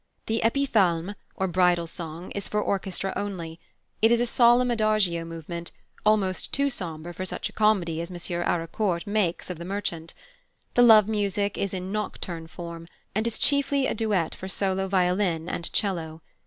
The 0.25 0.41
"Épithalme" 0.43 1.13
or 1.35 1.47
"Bridal 1.47 1.85
Song" 1.85 2.31
is 2.31 2.47
for 2.47 2.59
orchestra 2.59 3.13
only; 3.15 3.59
it 4.01 4.11
is 4.11 4.19
a 4.19 4.25
solemn 4.25 4.71
adagio 4.71 5.23
movement, 5.25 5.71
almost 6.03 6.51
too 6.51 6.71
sombre 6.71 7.13
for 7.13 7.23
such 7.23 7.49
a 7.49 7.53
comedy 7.53 8.01
as 8.01 8.09
M. 8.09 8.17
Haraucourt 8.17 9.05
makes 9.05 9.51
of 9.51 9.59
The 9.59 9.65
Merchant. 9.65 10.15
The 10.73 10.81
love 10.81 11.07
music 11.07 11.55
is 11.55 11.71
in 11.71 11.91
nocturne 11.91 12.47
form, 12.47 12.87
and 13.13 13.27
is 13.27 13.37
chiefly 13.37 13.85
a 13.85 13.93
duet 13.93 14.33
for 14.33 14.47
solo 14.47 14.87
violin 14.87 15.47
and 15.47 15.71
'cello. 15.71 16.23